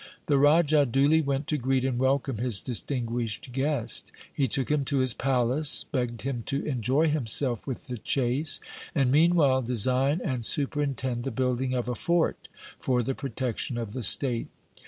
[0.25, 4.11] The Raja duly went to greet and welcome his distinguished guest.
[4.33, 8.59] He took him to his palace, begged him to enjoy himself with the chase,
[8.95, 12.47] and meanwhile design and superintend the building of a fort
[12.79, 14.47] for the protection of the state.